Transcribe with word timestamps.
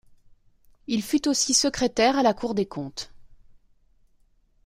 Il 0.87 1.03
fut 1.03 1.27
aussi 1.27 1.53
secrétaire 1.53 2.17
à 2.17 2.23
la 2.23 2.33
cour 2.33 2.55
des 2.55 2.65
Comptes. 2.65 3.13